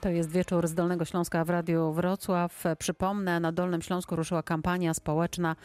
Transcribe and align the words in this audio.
To 0.00 0.08
jest 0.08 0.30
wieczór 0.30 0.68
z 0.68 0.74
Dolnego 0.74 1.04
Śląska 1.04 1.44
w 1.44 1.50
Radiu 1.50 1.92
Wrocław. 1.92 2.64
Przypomnę, 2.78 3.40
na 3.40 3.52
Dolnym 3.52 3.82
Śląsku 3.82 4.16
ruszyła 4.16 4.42
kampania 4.42 4.94
społeczna 4.94 5.56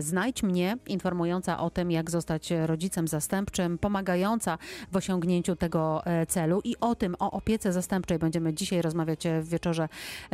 Znajdź 0.00 0.42
mnie, 0.42 0.76
informująca 0.86 1.58
o 1.58 1.70
tym, 1.70 1.90
jak 1.90 2.10
zostać 2.10 2.50
rodzicem 2.66 3.08
zastępczym, 3.08 3.78
pomagająca 3.78 4.58
w 4.92 4.96
osiągnięciu 4.96 5.56
tego 5.56 6.06
e, 6.06 6.26
celu. 6.26 6.60
I 6.64 6.76
o 6.80 6.94
tym, 6.94 7.16
o 7.18 7.30
opiece 7.30 7.72
zastępczej 7.72 8.18
będziemy 8.18 8.54
dzisiaj 8.54 8.82
rozmawiać 8.82 9.26
w 9.40 9.48
wieczorze 9.48 9.88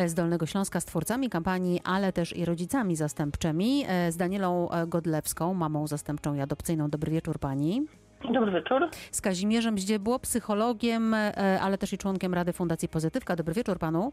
z 0.06 0.14
Dolnego 0.14 0.46
Śląska 0.46 0.80
z 0.80 0.84
twórcami 0.84 1.30
kampanii, 1.30 1.80
ale 1.84 2.12
też 2.12 2.36
i 2.36 2.44
rodzicami 2.44 2.96
zastępczymi. 2.96 3.84
E, 3.88 4.12
z 4.12 4.16
Danielą 4.16 4.68
Godlewską, 4.86 5.54
mamą 5.54 5.86
zastępczą 5.86 6.34
i 6.34 6.40
adopcyjną. 6.40 6.90
Dobry 6.90 7.12
wieczór 7.12 7.38
pani. 7.38 7.86
Dobry 8.32 8.52
wieczór. 8.52 8.88
Z 9.12 9.20
Kazimierzem 9.20 9.78
Zdziebło, 9.78 10.18
psychologiem, 10.18 11.14
e, 11.14 11.60
ale 11.60 11.78
też 11.78 11.92
i 11.92 11.98
członkiem 11.98 12.34
Rady 12.34 12.52
Fundacji 12.52 12.88
Pozytywka. 12.88 13.36
Dobry 13.36 13.54
wieczór 13.54 13.78
panu. 13.78 14.12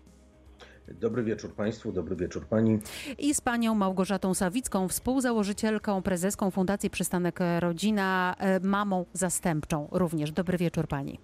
Dobry 0.88 1.24
wieczór 1.24 1.54
Państwu, 1.54 1.92
dobry 1.92 2.16
wieczór 2.16 2.46
Pani. 2.46 2.80
I 3.18 3.36
z 3.36 3.42
panią 3.42 3.76
Małgorzatą 3.76 4.34
Sawicką, 4.34 4.88
współzałożycielką, 4.88 6.02
prezeską 6.02 6.52
Fundacji 6.52 6.90
Przystanek 6.90 7.40
Rodzina, 7.60 8.36
e, 8.40 8.60
mamą 8.60 9.06
zastępczą 9.14 9.88
również. 9.92 10.32
Dobry 10.32 10.58
wieczór 10.58 10.88
Pani. 10.88 11.20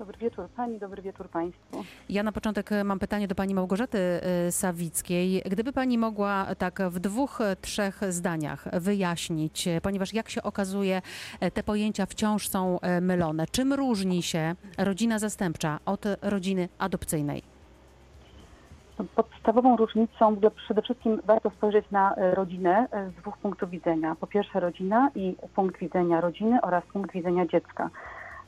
Dobry 0.00 0.18
wieczór 0.18 0.48
Pani, 0.56 0.78
dobry 0.78 1.02
wieczór 1.02 1.28
Państwu. 1.28 1.84
Ja 2.08 2.22
na 2.22 2.32
początek 2.32 2.70
mam 2.84 2.98
pytanie 2.98 3.28
do 3.28 3.34
Pani 3.34 3.54
Małgorzaty 3.54 3.98
e, 3.98 4.52
Sawickiej. 4.52 5.42
Gdyby 5.50 5.72
Pani 5.72 5.98
mogła 5.98 6.46
tak 6.58 6.82
w 6.82 6.98
dwóch, 6.98 7.38
trzech 7.60 8.00
zdaniach 8.08 8.80
wyjaśnić, 8.80 9.68
ponieważ 9.82 10.14
jak 10.14 10.28
się 10.28 10.42
okazuje, 10.42 11.02
e, 11.40 11.50
te 11.50 11.62
pojęcia 11.62 12.06
wciąż 12.06 12.48
są 12.48 12.78
mylone. 13.00 13.46
Czym 13.46 13.72
różni 13.72 14.22
się 14.22 14.54
rodzina 14.78 15.18
zastępcza 15.18 15.78
od 15.86 16.04
rodziny 16.22 16.68
adopcyjnej? 16.78 17.42
Podstawową 19.14 19.76
różnicą, 19.76 20.36
przede 20.56 20.82
wszystkim 20.82 21.20
warto 21.24 21.50
spojrzeć 21.50 21.90
na 21.90 22.14
rodzinę 22.34 22.88
z 23.12 23.20
dwóch 23.20 23.38
punktów 23.38 23.70
widzenia. 23.70 24.16
Po 24.20 24.26
pierwsze 24.26 24.60
rodzina 24.60 25.10
i 25.14 25.36
punkt 25.54 25.78
widzenia 25.80 26.20
rodziny 26.20 26.58
oraz 26.62 26.84
punkt 26.92 27.12
widzenia 27.12 27.46
dziecka. 27.46 27.90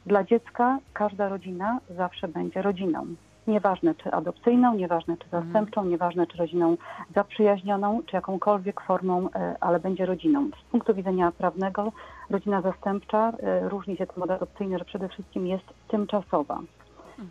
Dla 0.06 0.24
dziecka 0.24 0.78
każda 0.92 1.28
rodzina 1.28 1.78
zawsze 1.90 2.28
będzie 2.28 2.62
rodziną. 2.62 3.06
Nieważne 3.46 3.94
czy 3.94 4.12
adopcyjną, 4.12 4.74
nieważne 4.74 5.16
czy 5.16 5.28
zastępczą, 5.28 5.84
nieważne 5.84 6.26
czy 6.26 6.38
rodziną 6.38 6.76
zaprzyjaźnioną, 7.14 8.00
czy 8.06 8.16
jakąkolwiek 8.16 8.80
formą, 8.80 9.28
ale 9.60 9.80
będzie 9.80 10.06
rodziną. 10.06 10.50
Z 10.60 10.70
punktu 10.70 10.94
widzenia 10.94 11.32
prawnego 11.32 11.92
rodzina 12.30 12.60
zastępcza 12.60 13.32
różni 13.62 13.96
się 13.96 14.06
tym 14.06 14.22
od 14.22 14.30
adopcyjnej, 14.30 14.78
że 14.78 14.84
przede 14.84 15.08
wszystkim 15.08 15.46
jest 15.46 15.64
tymczasowa. 15.88 16.60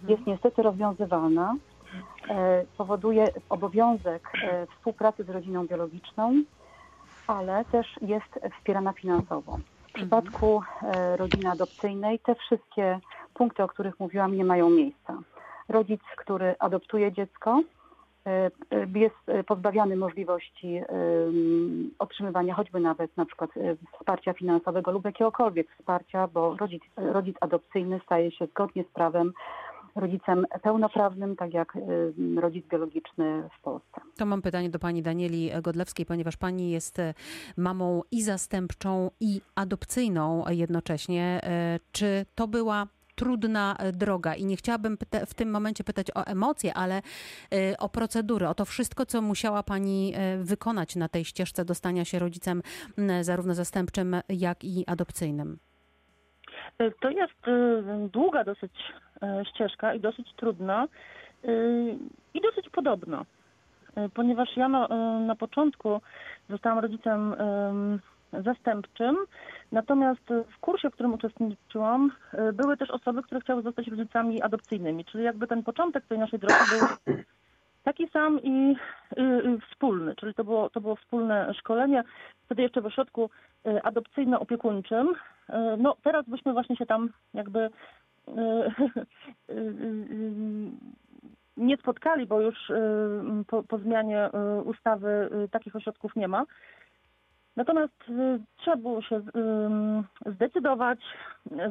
Jest 0.07 0.27
niestety 0.27 0.63
rozwiązywalna, 0.63 1.55
powoduje 2.77 3.27
obowiązek 3.49 4.31
współpracy 4.75 5.23
z 5.23 5.29
rodziną 5.29 5.67
biologiczną, 5.67 6.33
ale 7.27 7.65
też 7.65 7.87
jest 8.01 8.39
wspierana 8.57 8.93
finansowo. 8.93 9.57
W 9.91 9.93
przypadku 9.93 10.61
rodziny 11.15 11.49
adopcyjnej 11.49 12.19
te 12.19 12.35
wszystkie 12.35 12.99
punkty, 13.33 13.63
o 13.63 13.67
których 13.67 13.99
mówiłam, 13.99 14.35
nie 14.35 14.45
mają 14.45 14.69
miejsca. 14.69 15.17
Rodzic, 15.69 16.01
który 16.17 16.55
adoptuje 16.59 17.11
dziecko, 17.11 17.61
jest 18.95 19.45
pozbawiany 19.47 19.95
możliwości 19.95 20.81
otrzymywania 21.99 22.53
choćby 22.53 22.79
nawet 22.79 23.17
na 23.17 23.25
przykład 23.25 23.49
wsparcia 23.93 24.33
finansowego 24.33 24.91
lub 24.91 25.05
jakiegokolwiek 25.05 25.67
wsparcia, 25.71 26.27
bo 26.27 26.55
rodzic, 26.57 26.83
rodzic 26.97 27.37
adopcyjny 27.41 27.99
staje 28.05 28.31
się 28.31 28.45
zgodnie 28.45 28.83
z 28.83 28.87
prawem 28.87 29.33
rodzicem 29.95 30.45
pełnoprawnym, 30.63 31.35
tak 31.35 31.53
jak 31.53 31.77
rodzic 32.37 32.67
biologiczny 32.67 33.49
w 33.59 33.61
Polsce. 33.61 34.01
To 34.17 34.25
mam 34.25 34.41
pytanie 34.41 34.69
do 34.69 34.79
pani 34.79 35.01
Danieli 35.01 35.51
Godlewskiej, 35.61 36.05
ponieważ 36.05 36.37
pani 36.37 36.71
jest 36.71 36.97
mamą 37.57 38.01
i 38.11 38.21
zastępczą, 38.23 39.11
i 39.19 39.41
adopcyjną 39.55 40.43
jednocześnie. 40.49 41.41
Czy 41.91 42.25
to 42.35 42.47
była 42.47 42.87
trudna 43.15 43.77
droga 43.93 44.35
i 44.35 44.45
nie 44.45 44.55
chciałabym 44.55 44.97
w 45.27 45.33
tym 45.33 45.51
momencie 45.51 45.83
pytać 45.83 46.07
o 46.15 46.25
emocje, 46.25 46.73
ale 46.73 47.01
o 47.79 47.89
procedury, 47.89 48.47
o 48.47 48.53
to 48.53 48.65
wszystko, 48.65 49.05
co 49.05 49.21
musiała 49.21 49.63
Pani 49.63 50.13
wykonać 50.39 50.95
na 50.95 51.09
tej 51.09 51.25
ścieżce 51.25 51.65
dostania 51.65 52.05
się 52.05 52.19
rodzicem 52.19 52.61
zarówno 53.21 53.53
zastępczym, 53.53 54.15
jak 54.29 54.63
i 54.63 54.83
adopcyjnym. 54.87 55.59
To 57.01 57.09
jest 57.09 57.33
długa 58.13 58.43
dosyć 58.43 58.71
ścieżka 59.43 59.93
i 59.93 59.99
dosyć 59.99 60.33
trudna 60.33 60.87
i 62.33 62.41
dosyć 62.41 62.69
podobna, 62.69 63.25
ponieważ 64.13 64.57
ja 64.57 64.69
na, 64.69 64.87
na 65.19 65.35
początku 65.35 66.01
zostałam 66.49 66.79
rodzicem 66.79 67.35
zastępczym, 68.43 69.17
natomiast 69.71 70.29
w 70.55 70.59
kursie, 70.59 70.89
w 70.89 70.93
którym 70.93 71.13
uczestniczyłam, 71.13 72.11
były 72.53 72.77
też 72.77 72.91
osoby, 72.91 73.23
które 73.23 73.41
chciały 73.41 73.61
zostać 73.61 73.87
rodzicami 73.87 74.41
adopcyjnymi, 74.41 75.05
czyli 75.05 75.23
jakby 75.23 75.47
ten 75.47 75.63
początek 75.63 76.05
tej 76.05 76.19
naszej 76.19 76.39
drogi 76.39 76.55
był 76.69 77.15
taki 77.83 78.07
sam 78.09 78.39
i, 78.43 78.75
i, 79.17 79.21
i 79.21 79.61
wspólny, 79.71 80.15
czyli 80.15 80.33
to 80.33 80.43
było, 80.43 80.69
to 80.69 80.81
było 80.81 80.95
wspólne 80.95 81.53
szkolenie, 81.53 82.03
wtedy 82.45 82.61
jeszcze 82.61 82.81
w 82.81 82.85
ośrodku 82.85 83.29
adopcyjno-opiekuńczym. 83.83 85.13
No 85.77 85.95
teraz 86.03 86.25
byśmy 86.25 86.53
właśnie 86.53 86.75
się 86.75 86.85
tam 86.85 87.09
jakby 87.33 87.69
nie 91.57 91.77
spotkali, 91.77 92.25
bo 92.25 92.41
już 92.41 92.71
po, 93.47 93.63
po 93.63 93.77
zmianie 93.77 94.29
ustawy 94.65 95.29
takich 95.51 95.75
ośrodków 95.75 96.15
nie 96.15 96.27
ma. 96.27 96.45
Natomiast 97.55 97.93
trzeba 98.57 98.77
było 98.77 99.01
się 99.01 99.21
zdecydować, 100.25 100.99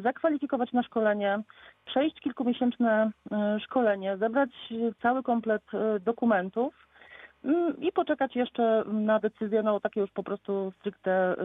zakwalifikować 0.03 0.72
na 0.72 0.83
szkolenie, 0.83 1.43
przejść 1.84 2.21
kilkumiesięczne 2.21 3.11
szkolenie, 3.61 4.17
zebrać 4.17 4.50
cały 5.03 5.22
komplet 5.22 5.62
dokumentów 6.00 6.89
i 7.78 7.92
poczekać 7.92 8.36
jeszcze 8.36 8.84
na 8.86 9.18
decyzję, 9.18 9.62
no 9.62 9.80
takie 9.80 10.00
już 10.00 10.10
po 10.10 10.22
prostu 10.22 10.72
stricte 10.80 11.36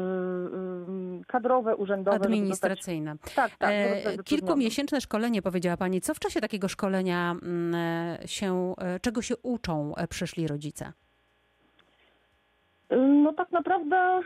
kadrowe, 1.28 1.75
urzędowe. 1.75 2.17
Administracyjne. 2.17 3.16
Tak, 3.35 3.51
tak. 3.57 3.72
E, 3.72 4.23
kilkumiesięczne 4.23 5.01
szkolenie, 5.01 5.41
powiedziała 5.41 5.78
Pani. 5.78 6.01
Co 6.01 6.13
w 6.13 6.19
czasie 6.19 6.41
takiego 6.41 6.67
szkolenia 6.67 7.35
się, 8.25 8.73
czego 9.01 9.22
się 9.22 9.35
uczą 9.38 9.94
przyszli 10.09 10.47
rodzice? 10.47 10.91
No 13.23 13.33
tak 13.33 13.51
naprawdę 13.51 14.22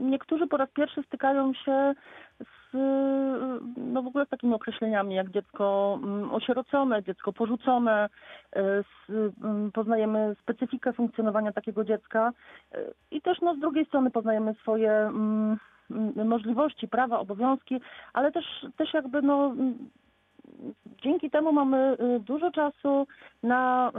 niektórzy 0.00 0.46
po 0.46 0.56
raz 0.56 0.70
pierwszy 0.70 1.02
stykają 1.02 1.54
się 1.54 1.94
z, 2.40 2.63
no 3.76 4.02
w 4.02 4.06
ogóle 4.06 4.26
z 4.26 4.28
takimi 4.28 4.54
określeniami 4.54 5.14
jak 5.14 5.30
dziecko 5.30 5.98
osierocone, 6.30 7.02
dziecko 7.02 7.32
porzucone. 7.32 8.08
Poznajemy 9.72 10.36
specyfikę 10.42 10.92
funkcjonowania 10.92 11.52
takiego 11.52 11.84
dziecka 11.84 12.32
i 13.10 13.22
też 13.22 13.40
no, 13.40 13.54
z 13.54 13.58
drugiej 13.58 13.86
strony 13.86 14.10
poznajemy 14.10 14.54
swoje 14.54 15.10
możliwości, 16.24 16.88
prawa, 16.88 17.18
obowiązki, 17.18 17.80
ale 18.12 18.32
też, 18.32 18.66
też 18.76 18.94
jakby 18.94 19.22
no 19.22 19.54
dzięki 21.02 21.30
temu 21.30 21.52
mamy 21.52 21.96
dużo 22.20 22.50
czasu 22.50 23.06
na 23.42 23.92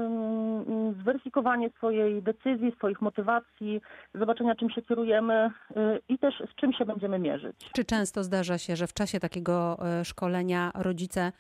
zweryfikowanie 1.02 1.70
swojej 1.70 2.24
decyzji, 2.24 2.72
swoich 2.78 3.02
motywacji, 3.02 3.82
zobaczenia 4.16 4.56
czym 4.56 4.70
się 4.70 4.82
kierujemy 4.82 5.52
i 6.10 6.18
też 6.18 6.44
z 6.52 6.56
czym 6.56 6.74
się 6.74 6.86
będziemy 6.86 7.20
mierzyć. 7.20 7.56
Czy 7.74 7.86
często 7.86 8.24
zdarza 8.24 8.58
się, 8.58 8.76
że 8.76 8.88
w 8.88 8.94
czasie 8.94 9.20
takiego 9.20 9.78
szkolenia 10.04 10.72
rodzice 10.76 11.32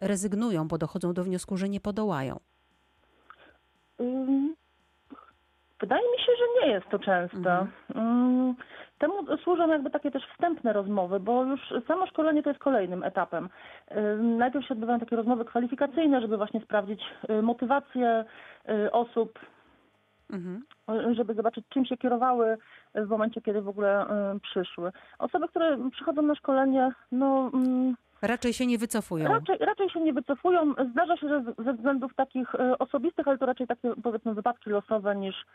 rezygnują, 0.00 0.68
bo 0.68 0.78
dochodzą 0.78 1.12
do 1.12 1.24
wniosku, 1.24 1.56
że 1.56 1.68
nie 1.68 1.80
podołają? 1.80 2.40
Wydaje 5.80 6.02
mi 6.02 6.18
się, 6.18 6.32
że 6.38 6.66
nie 6.66 6.72
jest 6.72 6.88
to 6.88 6.98
częste. 6.98 7.66
Mhm. 7.94 8.54
Temu 8.98 9.36
służą 9.36 9.68
jakby 9.68 9.90
takie 9.90 10.10
też 10.10 10.22
wstępne 10.32 10.72
rozmowy, 10.72 11.20
bo 11.20 11.44
już 11.44 11.60
samo 11.86 12.06
szkolenie 12.06 12.42
to 12.42 12.50
jest 12.50 12.60
kolejnym 12.60 13.02
etapem. 13.02 13.48
Najpierw 14.18 14.66
się 14.66 14.74
odbywają 14.74 15.00
takie 15.00 15.16
rozmowy 15.16 15.44
kwalifikacyjne, 15.44 16.20
żeby 16.20 16.36
właśnie 16.36 16.60
sprawdzić 16.60 17.02
motywację 17.42 18.24
osób, 18.92 19.38
mhm. 20.30 20.62
żeby 21.14 21.34
zobaczyć 21.34 21.64
czym 21.68 21.84
się 21.84 21.96
kierowały 21.96 22.58
w 22.94 23.08
momencie, 23.08 23.40
kiedy 23.40 23.62
w 23.62 23.68
ogóle 23.68 24.06
przyszły. 24.42 24.92
Osoby, 25.18 25.48
które 25.48 25.90
przychodzą 25.90 26.22
na 26.22 26.34
szkolenie, 26.34 26.92
no... 27.12 27.50
Raczej 28.22 28.52
się 28.52 28.66
nie 28.66 28.78
wycofują. 28.78 29.28
Raczej, 29.28 29.58
raczej 29.58 29.90
się 29.90 30.00
nie 30.00 30.12
wycofują. 30.12 30.74
Zdarza 30.90 31.16
się, 31.16 31.28
że 31.28 31.42
ze 31.64 31.72
względów 31.72 32.14
takich 32.14 32.54
osobistych, 32.78 33.28
ale 33.28 33.38
to 33.38 33.46
raczej 33.46 33.66
takie 33.66 33.92
powiedzmy 34.02 34.34
wypadki 34.34 34.70
losowe 34.70 35.16
niż, 35.16 35.46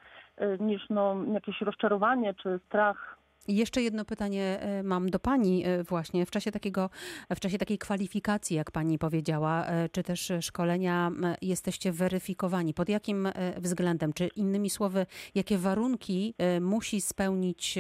niż 0.60 0.90
no, 0.90 1.16
jakieś 1.34 1.62
rozczarowanie 1.62 2.34
czy 2.34 2.60
strach 2.68 3.18
Jeszcze 3.48 3.82
jedno 3.82 4.06
pytanie 4.06 4.60
e, 4.60 4.84
mam 4.84 5.10
do 5.10 5.20
pani 5.20 5.66
e, 5.66 5.84
właśnie 5.84 6.26
w 6.26 6.32
czasie 6.32 6.52
takiego, 6.52 6.90
w 7.36 7.40
czasie 7.40 7.58
takiej 7.58 7.78
kwalifikacji, 7.78 8.56
jak 8.56 8.72
pani 8.72 9.00
powiedziała, 9.00 9.66
e, 9.66 9.90
czy 9.90 10.04
też 10.04 10.32
szkolenia 10.42 11.12
jesteście 11.42 11.92
weryfikowani. 11.92 12.74
Pod 12.74 12.90
jakim 12.90 13.28
względem? 13.58 14.14
Czy 14.14 14.28
innymi 14.28 14.70
słowy, 14.70 15.06
jakie 15.36 15.58
warunki 15.58 16.36
musi 16.62 17.02
spełnić 17.02 17.80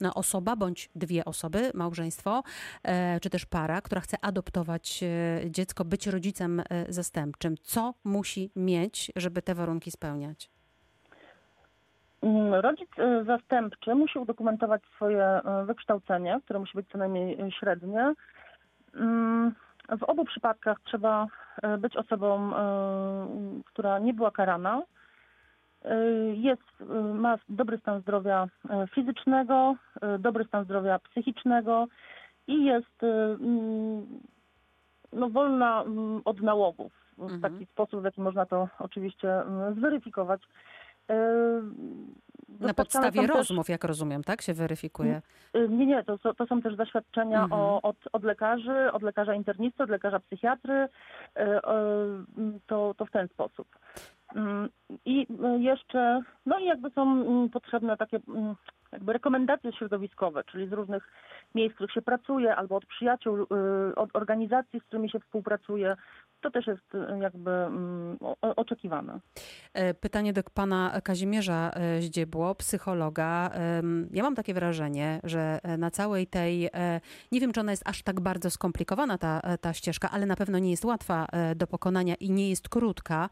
no, 0.00 0.14
osoba 0.14 0.56
bądź 0.56 0.90
dwie 0.94 1.24
osoby, 1.24 1.70
małżeństwo, 1.74 2.42
czy 3.22 3.30
też 3.30 3.46
para, 3.46 3.80
która 3.80 4.00
chce 4.00 4.24
adoptować 4.24 5.04
dziecko, 5.50 5.84
być 5.84 6.06
rodzicem 6.06 6.62
zastępczym? 6.88 7.54
Co 7.62 7.94
musi 8.04 8.50
mieć, 8.56 9.12
żeby 9.16 9.42
te 9.42 9.54
warunki 9.54 9.90
spełniać? 9.90 10.59
Mm, 12.30 12.54
rodzic 12.54 12.98
e, 12.98 13.24
zastępczy 13.24 13.94
musi 13.94 14.18
udokumentować 14.18 14.82
swoje 14.96 15.24
e, 15.24 15.64
wykształcenie, 15.64 16.40
które 16.44 16.58
musi 16.58 16.76
być 16.76 16.88
co 16.88 16.98
najmniej 16.98 17.40
e, 17.40 17.50
średnie. 17.50 18.14
Mm, 18.94 19.54
w 19.98 20.02
obu 20.02 20.24
przypadkach 20.24 20.78
trzeba 20.84 21.26
być 21.78 21.96
osobą, 21.96 22.52
która 23.64 23.98
nie 23.98 24.14
była 24.14 24.30
karana, 24.30 24.82
jest, 26.32 26.80
ma 27.14 27.38
dobry 27.48 27.78
stan 27.78 28.00
zdrowia 28.00 28.48
fizycznego, 28.94 29.74
dobry 30.18 30.44
stan 30.44 30.64
zdrowia 30.64 30.98
psychicznego 30.98 31.86
i 32.46 32.64
jest 32.64 33.02
mm, 33.02 34.06
no, 35.12 35.30
wolna 35.30 35.84
od 36.24 36.40
nałogów 36.40 36.92
w 37.18 37.22
mhm. 37.22 37.40
taki 37.40 37.66
sposób, 37.66 38.00
w 38.00 38.04
jaki 38.04 38.20
można 38.20 38.46
to 38.46 38.68
oczywiście 38.78 39.42
zweryfikować 39.78 40.42
na 42.60 42.74
podstawie 42.74 43.26
rozmów, 43.26 43.66
też... 43.66 43.72
jak 43.72 43.84
rozumiem, 43.84 44.24
tak? 44.24 44.42
Się 44.42 44.54
weryfikuje. 44.54 45.22
Nie, 45.68 45.86
nie, 45.86 46.04
to, 46.04 46.34
to 46.34 46.46
są 46.46 46.62
też 46.62 46.76
zaświadczenia 46.76 47.42
mhm. 47.44 47.62
od, 47.82 47.96
od 48.12 48.24
lekarzy, 48.24 48.92
od 48.92 49.02
lekarza 49.02 49.34
internisty, 49.34 49.82
od 49.82 49.90
lekarza 49.90 50.20
psychiatry. 50.20 50.88
To, 52.66 52.94
to 52.96 53.06
w 53.06 53.10
ten 53.10 53.28
sposób. 53.28 53.68
I 55.04 55.26
jeszcze, 55.58 56.20
no 56.46 56.58
i 56.58 56.64
jakby 56.64 56.90
są 56.90 57.24
potrzebne 57.48 57.96
takie 57.96 58.20
jakby 58.92 59.12
rekomendacje 59.12 59.72
środowiskowe, 59.72 60.44
czyli 60.44 60.68
z 60.68 60.72
różnych 60.72 61.08
miejsc, 61.54 61.72
w 61.72 61.74
których 61.74 61.92
się 61.92 62.02
pracuje, 62.02 62.56
albo 62.56 62.76
od 62.76 62.86
przyjaciół, 62.86 63.46
od 63.96 64.16
organizacji, 64.16 64.80
z 64.80 64.82
którymi 64.82 65.10
się 65.10 65.20
współpracuje, 65.20 65.96
to 66.40 66.50
też 66.50 66.66
jest 66.66 66.94
e, 66.94 67.18
jakby 67.18 67.50
mm, 67.50 68.18
oczekiwane. 68.40 69.20
E, 69.74 69.94
pytanie 69.94 70.32
do 70.32 70.42
pana 70.54 71.00
Kazimierza 71.04 71.70
e, 71.70 72.02
Zdziebło, 72.02 72.54
psychologa. 72.54 73.50
Ja 74.10 74.22
mam 74.22 74.34
takie 74.34 74.54
wrażenie, 74.54 75.20
że 75.24 75.58
na 75.78 75.90
całej 75.90 76.26
tej, 76.26 76.68
nie 77.32 77.40
wiem 77.40 77.52
czy 77.52 77.60
ona 77.60 77.70
jest 77.70 77.88
aż 77.88 78.02
tak 78.02 78.20
bardzo 78.20 78.50
skomplikowana 78.50 79.18
ta, 79.18 79.40
ta 79.60 79.72
ścieżka, 79.72 80.10
ale 80.10 80.26
na 80.26 80.36
pewno 80.36 80.58
nie 80.58 80.70
jest 80.70 80.84
łatwa 80.84 81.26
do 81.56 81.66
pokonania 81.66 82.14
i 82.14 82.30
nie 82.30 82.50
jest 82.50 82.68
krótka. 82.68 83.28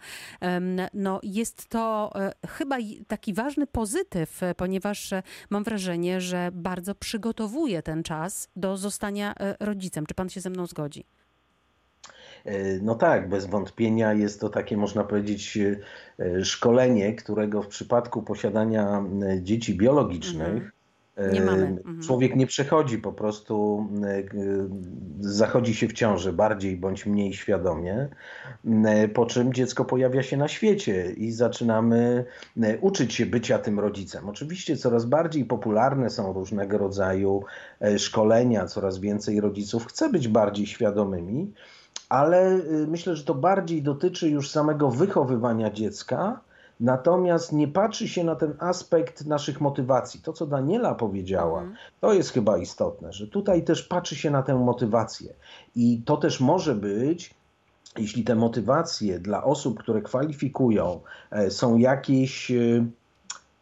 No 0.95 1.21
jest 1.23 1.69
to 1.69 2.13
chyba 2.49 2.77
taki 3.09 3.35
ważny 3.35 3.67
pozytyw, 3.67 4.41
ponieważ 4.57 5.11
mam 5.51 5.65
wrażenie, 5.65 6.21
że 6.21 6.51
bardzo 6.53 6.95
przygotowuje 6.95 7.83
ten 7.83 8.03
czas 8.03 8.49
do 8.57 8.77
zostania 8.77 9.35
rodzicem. 9.61 10.07
Czy 10.07 10.15
pan 10.15 10.29
się 10.29 10.41
ze 10.41 10.51
mną 10.51 10.67
zgodzi? 10.67 11.05
E, 12.45 12.79
no 12.83 12.95
tak, 12.95 13.29
bez 13.29 13.47
wątpienia 13.47 14.13
jest 14.13 14.41
to 14.41 14.49
takie, 14.49 14.77
można 14.77 15.05
powiedzieć, 15.05 15.59
e, 16.19 16.45
szkolenie, 16.45 17.15
którego 17.15 17.63
w 17.63 17.69
przypadku 17.69 18.23
posiadania 18.23 19.05
e, 19.23 19.43
dzieci 19.43 19.77
biologicznych 19.77 20.49
mhm. 20.49 20.71
Nie 21.33 21.43
mhm. 21.43 22.01
człowiek 22.03 22.37
nie 22.37 22.47
przechodzi 22.47 22.99
po 22.99 23.13
prostu, 23.13 23.87
zachodzi 25.21 25.75
się 25.75 25.89
w 25.89 25.93
ciąży 25.93 26.33
bardziej 26.33 26.77
bądź 26.77 27.07
mniej 27.07 27.35
świadomie, 27.35 28.09
po 29.15 29.27
czym 29.27 29.53
dziecko 29.53 29.85
pojawia 29.85 30.23
się 30.23 30.37
na 30.37 30.49
świecie 30.49 31.13
i 31.13 31.33
zaczynamy 31.33 32.25
uczyć 32.81 33.15
się 33.15 33.27
bycia 33.27 33.59
tym 33.59 33.81
rodzicem. 33.81 34.29
Oczywiście 34.29 34.77
coraz 34.77 35.05
bardziej 35.05 35.45
popularne 35.45 36.11
są 36.11 36.33
różnego 36.33 36.79
rodzaju 36.79 37.45
szkolenia, 37.99 38.67
coraz 38.67 38.99
więcej 38.99 39.41
rodziców 39.41 39.87
chce 39.87 40.11
być 40.11 40.29
bardziej 40.29 40.67
świadomymi 40.67 41.53
ale 42.09 42.61
myślę, 42.87 43.17
że 43.17 43.25
to 43.25 43.35
bardziej 43.35 43.83
dotyczy 43.83 44.29
już 44.29 44.51
samego 44.51 44.91
wychowywania 44.91 45.71
dziecka, 45.71 46.41
natomiast 46.81 47.53
nie 47.53 47.69
patrzy 47.69 48.09
się 48.09 48.25
na 48.25 48.37
ten 48.37 48.55
aspekt 48.59 49.27
naszych 49.27 49.61
motywacji. 49.61 50.21
To, 50.21 50.33
co 50.33 50.47
Daniela 50.47 50.95
powiedziała, 50.95 51.59
mhm. 51.59 51.77
to 52.01 52.13
jest 52.13 52.31
chyba 52.31 52.59
istotne, 52.59 53.13
że 53.13 53.27
tutaj 53.27 53.65
też 53.65 53.83
patrzy 53.83 54.17
się 54.17 54.31
na 54.31 54.43
tę 54.43 54.55
motywację. 54.55 55.35
I 55.77 56.03
to 56.05 56.17
też 56.17 56.41
może 56.41 56.75
być 56.75 57.39
jeśli 57.99 58.25
te 58.25 58.35
motywacje 58.35 59.19
dla 59.19 59.45
osób, 59.45 59.79
które 59.79 60.03
kwalifikują, 60.03 61.01
e, 61.31 61.51
są 61.51 61.77
jakieś, 61.77 62.51
e, 62.51 62.87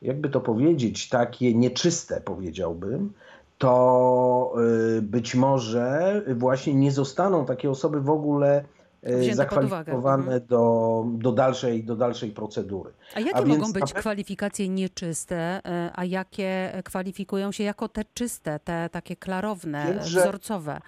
jakby 0.02 0.28
to 0.28 0.40
powiedzieć, 0.40 1.08
takie 1.08 1.54
nieczyste, 1.54 2.20
powiedziałbym, 2.20 3.12
to 3.58 4.54
y, 4.98 5.02
być 5.02 5.34
może 5.34 6.22
właśnie 6.34 6.74
nie 6.74 6.92
zostaną 6.92 7.46
takie 7.46 7.70
osoby 7.70 8.00
w 8.00 8.10
ogóle 8.10 8.64
Wzięte 9.06 9.36
zakwalifikowane 9.36 10.22
mhm. 10.22 10.46
do, 10.46 11.04
do, 11.08 11.32
dalszej, 11.32 11.84
do 11.84 11.96
dalszej 11.96 12.30
procedury. 12.30 12.90
A 13.14 13.20
jakie 13.20 13.36
a 13.36 13.44
mogą 13.44 13.72
być 13.72 13.92
kwalifikacje 13.92 14.68
nieczyste, 14.68 15.58
y, 15.58 15.90
a 15.94 16.04
jakie 16.04 16.82
kwalifikują 16.84 17.52
się 17.52 17.64
jako 17.64 17.88
te 17.88 18.04
czyste, 18.14 18.60
te 18.64 18.88
takie 18.92 19.16
klarowne, 19.16 19.86
wiem, 19.88 19.98
wzorcowe? 19.98 20.72
Że, 20.72 20.80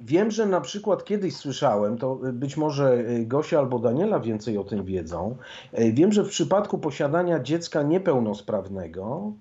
wiem, 0.00 0.30
że 0.30 0.46
na 0.46 0.60
przykład 0.60 1.04
kiedyś 1.04 1.36
słyszałem, 1.36 1.98
to 1.98 2.20
być 2.32 2.56
może 2.56 3.04
Gosia 3.20 3.58
albo 3.58 3.78
Daniela 3.78 4.20
więcej 4.20 4.58
o 4.58 4.64
tym 4.64 4.84
wiedzą, 4.84 5.36
wiem, 5.72 6.12
że 6.12 6.24
w 6.24 6.28
przypadku 6.28 6.78
posiadania 6.78 7.40
dziecka 7.40 7.82
niepełnosprawnego, 7.82 9.32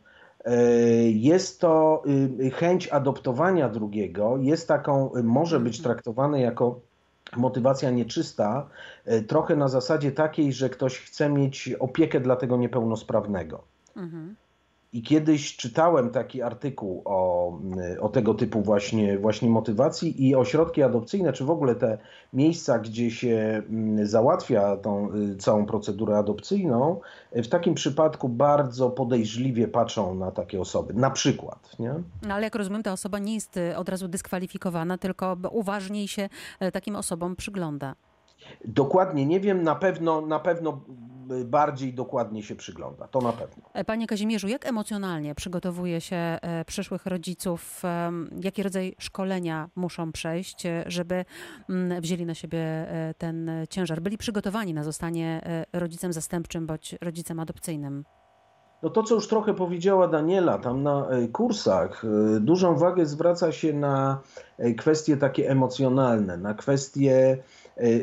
E, 0.44 0.56
jest 1.10 1.62
to 1.62 2.04
y, 2.40 2.52
chęć 2.52 2.88
adoptowania 2.88 3.70
drugiego, 3.70 4.38
jest 4.42 4.68
taką, 4.68 5.12
może 5.24 5.60
być 5.60 5.78
mhm. 5.78 5.94
traktowane 5.94 6.42
jako 6.42 6.80
motywacja 7.38 7.92
nieczysta, 7.92 8.70
e, 9.06 9.22
trochę 9.22 9.56
na 9.56 9.68
zasadzie 9.68 10.12
takiej, 10.12 10.54
że 10.54 10.70
ktoś 10.70 11.00
chce 11.00 11.30
mieć 11.30 11.70
opiekę 11.80 12.20
dla 12.20 12.36
tego 12.36 12.58
niepełnosprawnego. 12.58 13.64
Mhm. 13.96 14.36
I 14.94 15.02
kiedyś 15.02 15.58
czytałem 15.58 16.10
taki 16.10 16.42
artykuł 16.42 17.02
o, 17.06 17.60
o 18.02 18.10
tego 18.10 18.34
typu 18.34 18.62
właśnie, 18.62 19.18
właśnie 19.18 19.50
motywacji 19.50 20.28
i 20.28 20.36
ośrodki 20.36 20.84
adopcyjne, 20.84 21.34
czy 21.34 21.46
w 21.46 21.50
ogóle 21.50 21.76
te 21.76 21.98
miejsca, 22.34 22.80
gdzie 22.80 23.12
się 23.12 23.64
mm, 23.70 24.08
załatwia 24.08 24.78
tą 24.78 25.10
y, 25.16 25.36
całą 25.36 25.66
procedurę 25.66 26.18
adopcyjną, 26.18 27.00
w 27.32 27.48
takim 27.48 27.74
przypadku 27.74 28.30
bardzo 28.30 28.90
podejrzliwie 28.90 29.68
patrzą 29.68 30.16
na 30.16 30.32
takie 30.32 30.62
osoby. 30.62 30.94
Na 30.94 31.10
przykład. 31.10 31.80
Nie? 31.80 31.94
No 32.28 32.34
ale 32.36 32.44
jak 32.44 32.56
rozumiem, 32.56 32.84
ta 32.84 32.94
osoba 32.94 33.20
nie 33.20 33.34
jest 33.34 33.58
y, 33.58 33.78
od 33.78 33.90
razu 33.90 34.08
dyskwalifikowana, 34.08 34.98
tylko 34.98 35.38
uważniej 35.52 36.08
się 36.08 36.30
y, 36.62 36.72
takim 36.72 36.96
osobom 36.96 37.36
przygląda. 37.36 37.96
Dokładnie 38.66 39.26
nie 39.26 39.40
wiem, 39.40 39.64
na 39.64 39.76
pewno, 39.76 40.22
na 40.22 40.40
pewno 40.40 40.82
bardziej 41.46 41.94
dokładnie 41.94 42.44
się 42.44 42.56
przygląda. 42.56 43.08
To 43.08 43.22
na 43.22 43.32
pewno. 43.32 43.64
E, 43.74 43.84
panie 43.84 44.08
Kazimierzu, 44.08 44.48
jak 44.48 44.66
emocjonalnie 44.66 45.36
przygotowuje 45.36 46.02
się 46.02 46.16
e, 46.16 46.66
przyszłych 46.66 47.06
rodziców? 47.06 47.82
Jaki 48.42 48.64
rodzaj 48.64 48.96
szkolenia 49.00 49.70
muszą 49.76 50.12
przejść, 50.12 50.66
e, 50.66 50.84
żeby 50.88 51.26
wzięli 52.02 52.26
na 52.26 52.36
siebie 52.36 52.64
ten 53.18 53.52
ciężar? 53.70 54.02
Byli 54.02 54.18
przygotowani 54.18 54.74
na 54.74 54.84
zostanie 54.84 55.42
rodzicem 55.74 56.14
zastępczym 56.14 56.68
bądź 56.68 56.96
rodzicem 57.02 57.40
adopcyjnym? 57.40 58.04
No 58.84 58.90
to, 58.90 59.04
co 59.04 59.16
już 59.16 59.28
trochę 59.28 59.54
powiedziała 59.54 60.08
Daniela, 60.08 60.58
tam 60.58 60.84
na 60.84 61.08
kursach 61.34 62.04
dużą 62.40 62.76
wagę 62.76 63.06
zwraca 63.06 63.52
się 63.52 63.74
na 63.74 64.22
kwestie 64.78 65.18
takie 65.18 65.50
emocjonalne, 65.50 66.38
na 66.38 66.54
kwestie 66.54 67.04
E, 67.34 67.38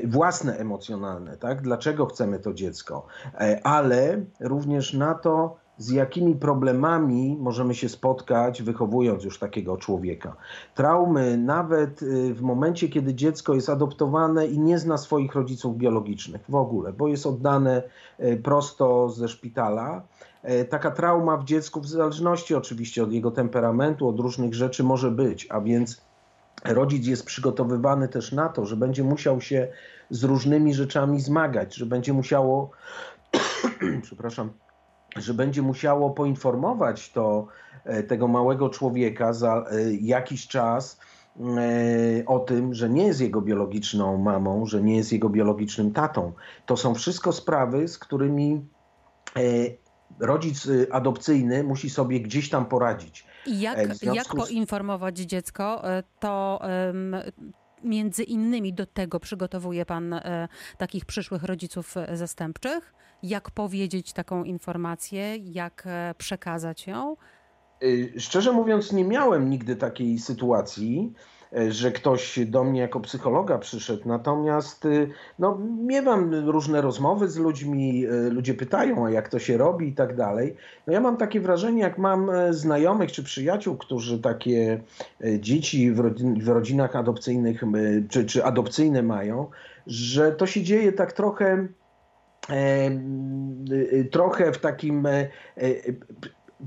własne 0.04 0.56
emocjonalne, 0.56 1.36
tak? 1.36 1.62
Dlaczego 1.62 2.06
chcemy 2.06 2.38
to 2.38 2.52
dziecko, 2.52 3.06
e, 3.34 3.60
ale 3.66 4.24
również 4.40 4.94
na 4.94 5.14
to, 5.14 5.56
z 5.78 5.90
jakimi 5.90 6.34
problemami 6.34 7.36
możemy 7.40 7.74
się 7.74 7.88
spotkać, 7.88 8.62
wychowując 8.62 9.24
już 9.24 9.38
takiego 9.38 9.76
człowieka. 9.76 10.36
Traumy, 10.74 11.36
nawet 11.36 12.02
e, 12.02 12.34
w 12.34 12.42
momencie, 12.42 12.88
kiedy 12.88 13.14
dziecko 13.14 13.54
jest 13.54 13.68
adoptowane 13.68 14.46
i 14.46 14.58
nie 14.58 14.78
zna 14.78 14.98
swoich 14.98 15.34
rodziców 15.34 15.76
biologicznych 15.76 16.40
w 16.48 16.54
ogóle, 16.54 16.92
bo 16.92 17.08
jest 17.08 17.26
oddane 17.26 17.82
prosto 18.42 19.08
ze 19.08 19.28
szpitala. 19.28 20.02
Taka 20.70 20.90
trauma 20.90 21.36
w 21.36 21.44
dziecku, 21.44 21.80
w 21.80 21.88
zależności 21.88 22.54
oczywiście 22.54 23.02
od 23.02 23.12
jego 23.12 23.30
temperamentu, 23.30 24.08
od 24.08 24.20
różnych 24.20 24.54
rzeczy, 24.54 24.84
może 24.84 25.10
być, 25.10 25.46
a 25.50 25.60
więc 25.60 26.02
rodzic 26.64 27.06
jest 27.06 27.26
przygotowywany 27.26 28.08
też 28.08 28.32
na 28.32 28.48
to, 28.48 28.66
że 28.66 28.76
będzie 28.76 29.04
musiał 29.04 29.40
się 29.40 29.68
z 30.10 30.24
różnymi 30.24 30.74
rzeczami 30.74 31.20
zmagać, 31.20 31.74
że 31.74 31.86
będzie 31.86 32.12
musiało, 32.12 32.70
przepraszam, 34.02 34.50
że 35.16 35.34
będzie 35.34 35.62
musiało 35.62 36.10
poinformować 36.10 37.12
to, 37.12 37.46
tego 38.08 38.28
małego 38.28 38.68
człowieka 38.68 39.32
za 39.32 39.64
jakiś 40.00 40.48
czas 40.48 41.00
o 42.26 42.38
tym, 42.38 42.74
że 42.74 42.90
nie 42.90 43.06
jest 43.06 43.20
jego 43.20 43.40
biologiczną 43.40 44.18
mamą, 44.18 44.66
że 44.66 44.82
nie 44.82 44.96
jest 44.96 45.12
jego 45.12 45.28
biologicznym 45.28 45.92
tatą. 45.92 46.32
To 46.66 46.76
są 46.76 46.94
wszystko 46.94 47.32
sprawy, 47.32 47.88
z 47.88 47.98
którymi 47.98 48.66
rodzic 50.20 50.68
adopcyjny 50.90 51.64
musi 51.64 51.90
sobie 51.90 52.20
gdzieś 52.20 52.50
tam 52.50 52.66
poradzić. 52.66 53.26
I 53.46 53.60
jak, 53.60 53.78
jak 54.02 54.28
poinformować 54.28 55.18
dziecko, 55.18 55.82
to 56.20 56.60
między 57.84 58.22
innymi 58.22 58.72
do 58.72 58.86
tego 58.86 59.20
przygotowuje 59.20 59.86
Pan 59.86 60.12
e, 60.12 60.48
takich 60.78 61.04
przyszłych 61.04 61.42
rodziców 61.42 61.96
e, 61.96 62.16
zastępczych? 62.16 62.94
Jak 63.22 63.50
powiedzieć 63.50 64.12
taką 64.12 64.44
informację, 64.44 65.36
jak 65.36 65.82
e, 65.86 66.14
przekazać 66.18 66.86
ją? 66.86 67.16
Szczerze 68.18 68.52
mówiąc, 68.52 68.92
nie 68.92 69.04
miałem 69.04 69.50
nigdy 69.50 69.76
takiej 69.76 70.18
sytuacji. 70.18 71.12
E, 71.56 71.72
że 71.72 71.92
ktoś 71.92 72.38
do 72.46 72.64
mnie 72.64 72.80
jako 72.80 73.00
psychologa 73.00 73.58
przyszedł. 73.58 74.08
Natomiast 74.08 74.84
y, 74.84 75.10
no, 75.38 75.58
miewam 75.86 76.34
różne 76.48 76.80
rozmowy 76.80 77.28
z 77.28 77.36
ludźmi, 77.36 78.06
e, 78.06 78.30
ludzie 78.30 78.54
pytają, 78.54 79.06
a 79.06 79.10
jak 79.10 79.28
to 79.28 79.38
się 79.38 79.56
robi 79.56 79.88
i 79.88 79.94
tak 79.94 80.16
dalej. 80.16 80.56
No 80.86 80.92
ja 80.92 81.00
mam 81.00 81.16
takie 81.16 81.40
wrażenie, 81.40 81.82
jak 81.82 81.98
mam 81.98 82.30
e, 82.30 82.52
znajomych 82.54 83.12
czy 83.12 83.22
przyjaciół, 83.22 83.76
którzy 83.76 84.18
takie 84.18 84.80
dzieci 85.38 85.92
w, 85.92 86.00
rodzin, 86.00 86.40
w 86.40 86.48
rodzinach 86.48 86.96
adopcyjnych 86.96 87.62
czy, 88.08 88.24
czy 88.24 88.44
adopcyjne 88.44 89.02
mają, 89.02 89.46
że 89.86 90.32
to 90.32 90.46
się 90.46 90.62
dzieje 90.62 90.92
tak 90.92 91.12
trochę 91.12 91.68
trochę 94.10 94.52
w 94.52 94.58
takim 94.58 95.08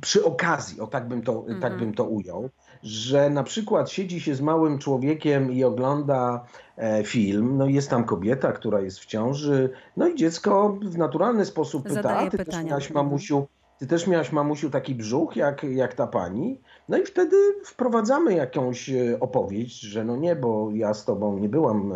przy 0.02 0.26
okazji, 0.26 0.82
o 0.82 0.88
tak 0.88 1.08
bym 1.08 1.22
to, 1.22 1.46
tak 1.48 1.72
mhm. 1.72 1.80
bym 1.80 1.94
to 1.94 2.04
ujął 2.04 2.50
że 2.84 3.30
na 3.30 3.44
przykład 3.44 3.90
siedzi 3.90 4.22
się 4.22 4.36
z 4.36 4.42
małym 4.42 4.80
człowiekiem 4.80 5.52
i 5.52 5.64
ogląda 5.64 6.46
e, 6.78 7.04
film, 7.04 7.58
no 7.58 7.66
jest 7.68 7.90
tam 7.90 8.04
kobieta, 8.04 8.52
która 8.52 8.82
jest 8.82 9.00
w 9.00 9.06
ciąży, 9.06 9.70
no 9.98 10.08
i 10.08 10.16
dziecko 10.16 10.78
w 10.82 10.98
naturalny 10.98 11.46
sposób 11.46 11.84
pyta, 11.84 11.96
Zadaje 11.96 12.32
ty 12.32 12.38
pytania. 12.38 12.58
też 12.62 12.70
miałaś 12.70 12.92
mamusiu, 12.92 13.48
ty 13.84 13.90
też 13.90 14.08
miałaś 14.08 14.32
mamusiu 14.32 14.70
taki 14.70 14.96
brzuch 14.96 15.36
jak, 15.36 15.64
jak 15.64 15.94
ta 15.94 16.08
pani? 16.08 16.62
No 16.90 16.98
i 16.98 17.06
wtedy 17.06 17.36
wprowadzamy 17.66 18.34
jakąś 18.34 18.90
e, 18.90 19.20
opowieść, 19.20 19.82
że 19.82 20.04
no 20.04 20.16
nie, 20.16 20.36
bo 20.36 20.70
ja 20.74 20.94
z 20.94 21.06
tobą 21.06 21.40
nie 21.40 21.50
byłam 21.50 21.92
e, 21.92 21.96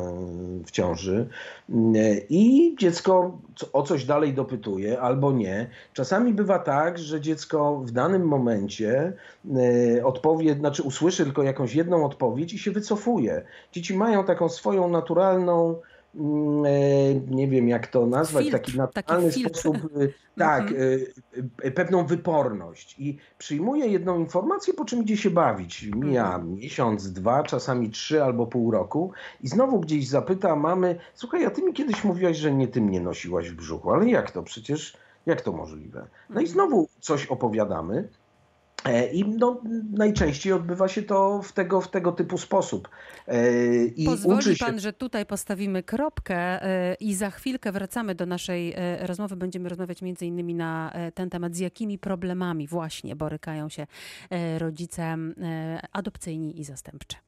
w 0.66 0.72
ciąży 0.72 1.28
i 2.30 2.76
dziecko 2.80 3.38
o 3.74 3.84
coś 3.84 4.06
dalej 4.06 4.34
dopytuje 4.34 5.02
albo 5.02 5.32
nie. 5.32 5.70
Czasami 5.94 6.34
bywa 6.34 6.60
tak, 6.60 6.98
że 6.98 7.22
dziecko 7.22 7.82
w 7.86 7.92
danym 7.92 8.28
momencie 8.28 9.14
odpowie, 10.04 10.54
znaczy 10.54 10.84
usłyszy 10.84 11.24
tylko 11.24 11.44
jakąś 11.44 11.76
jedną 11.76 12.06
odpowiedź 12.06 12.54
i 12.54 12.60
się 12.60 12.72
wycofuje. 12.72 13.42
Dzieci 13.72 13.98
mają 13.98 14.24
taką 14.24 14.50
swoją 14.50 14.90
naturalną 14.90 15.76
Mm, 15.76 15.76
e, 15.76 15.97
nie 17.28 17.48
wiem 17.48 17.68
jak 17.68 17.88
to 17.88 18.06
nazwać, 18.06 18.44
filtr, 18.44 18.60
taki 18.60 18.78
naturalny 18.78 19.30
taki 19.30 19.46
sposób, 19.46 19.76
e, 19.78 20.08
tak, 20.38 20.62
mhm. 20.62 21.06
e, 21.64 21.72
pewną 21.72 22.06
wyporność 22.06 22.96
i 23.00 23.18
przyjmuje 23.38 23.88
jedną 23.88 24.20
informację, 24.20 24.74
po 24.74 24.86
czym 24.86 25.04
idzie 25.04 25.18
się 25.18 25.30
bawić. 25.30 25.90
Mija 25.96 26.26
mhm. 26.26 26.56
miesiąc, 26.56 27.14
dwa, 27.14 27.44
czasami 27.44 27.90
trzy 27.90 28.24
albo 28.24 28.48
pół 28.48 28.72
roku 28.72 29.12
i 29.42 29.48
znowu 29.48 29.80
gdzieś 29.80 30.08
zapyta 30.08 30.56
mamy, 30.56 31.00
słuchaj, 31.14 31.46
a 31.46 31.50
ty 31.50 31.62
mi 31.62 31.74
kiedyś 31.74 32.04
mówiłaś, 32.04 32.38
że 32.38 32.52
nie 32.52 32.68
ty 32.68 32.82
mnie 32.82 33.02
nosiłaś 33.02 33.50
w 33.50 33.56
brzuchu, 33.56 33.92
ale 33.92 34.10
jak 34.10 34.32
to? 34.32 34.44
Przecież 34.44 34.98
jak 35.26 35.42
to 35.42 35.52
możliwe? 35.52 36.08
No 36.30 36.42
i 36.42 36.44
mhm. 36.44 36.48
znowu 36.48 36.88
coś 37.00 37.26
opowiadamy. 37.26 38.10
E, 38.86 39.08
I 39.14 39.26
no, 39.26 39.62
najczęściej 39.92 40.54
odbywa 40.54 40.88
się 40.88 41.04
to 41.04 41.42
w 41.42 41.52
tego, 41.52 41.82
w 41.82 41.88
tego 41.88 42.12
typu 42.12 42.38
sposób. 42.38 42.90
E, 43.28 43.86
I 43.86 44.06
Pozwoli 44.06 44.56
się... 44.56 44.66
pan, 44.66 44.80
że 44.80 44.94
tutaj 44.94 45.26
postawimy 45.26 45.84
kropkę 45.84 46.64
e, 46.64 46.94
i 47.00 47.14
za 47.14 47.30
chwilkę 47.30 47.72
wracamy 47.72 48.16
do 48.16 48.26
naszej 48.26 48.76
rozmowy. 49.00 49.36
Będziemy 49.36 49.70
rozmawiać 49.70 50.02
między 50.02 50.26
innymi 50.26 50.56
na 50.56 50.94
ten 51.14 51.30
temat, 51.30 51.56
z 51.56 51.60
jakimi 51.60 51.98
problemami 51.98 52.68
właśnie 52.68 53.16
borykają 53.16 53.70
się 53.70 53.88
rodzice 54.58 55.18
adopcyjni 55.92 56.60
i 56.60 56.64
zastępczy. 56.64 57.18